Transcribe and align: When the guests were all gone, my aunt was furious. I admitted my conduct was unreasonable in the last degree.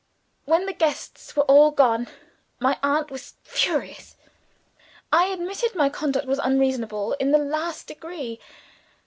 When 0.45 0.65
the 0.65 0.73
guests 0.73 1.35
were 1.35 1.43
all 1.43 1.69
gone, 1.69 2.07
my 2.59 2.79
aunt 2.81 3.11
was 3.11 3.35
furious. 3.43 4.17
I 5.13 5.27
admitted 5.27 5.75
my 5.75 5.89
conduct 5.89 6.25
was 6.25 6.39
unreasonable 6.39 7.13
in 7.19 7.29
the 7.31 7.37
last 7.37 7.85
degree. 7.85 8.39